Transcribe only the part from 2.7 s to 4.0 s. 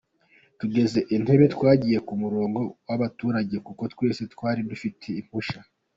w’abaturage kuko